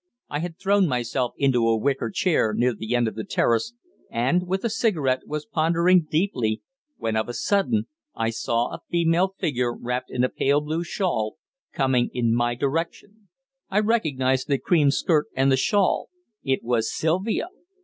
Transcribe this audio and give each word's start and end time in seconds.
I 0.31 0.39
had 0.39 0.57
thrown 0.57 0.87
myself 0.87 1.33
into 1.37 1.67
a 1.67 1.77
wicker 1.77 2.09
chair 2.09 2.55
near 2.55 2.73
the 2.73 2.95
end 2.95 3.07
of 3.07 3.13
the 3.13 3.23
terrace, 3.23 3.75
and, 4.09 4.47
with 4.47 4.63
a 4.65 4.69
cigarette, 4.71 5.27
was 5.27 5.45
pondering 5.45 6.07
deeply, 6.09 6.63
when, 6.97 7.15
of 7.15 7.29
a 7.29 7.35
sudden, 7.35 7.85
I 8.15 8.31
saw 8.31 8.69
a 8.71 8.81
female 8.89 9.35
figure, 9.37 9.71
wrapped 9.77 10.09
in 10.09 10.23
a 10.23 10.29
pale 10.29 10.59
blue 10.59 10.83
shawl, 10.83 11.35
coming 11.71 12.09
in 12.15 12.33
my 12.33 12.55
direction. 12.55 13.29
I 13.69 13.79
recognized 13.81 14.47
the 14.47 14.57
cream 14.57 14.89
skirt 14.89 15.27
and 15.35 15.51
the 15.51 15.55
shawl. 15.57 16.09
It 16.43 16.63
was 16.63 16.91
Sylvia! 16.91 17.49